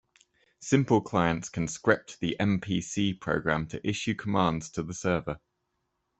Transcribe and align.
Simple 0.61 0.99
clients 0.99 1.47
can 1.47 1.67
script 1.67 2.19
the 2.19 2.35
mpc 2.39 3.19
program 3.19 3.67
to 3.67 3.87
issue 3.87 4.15
commands 4.15 4.71
to 4.71 4.81
the 4.81 4.95
server. 4.95 5.39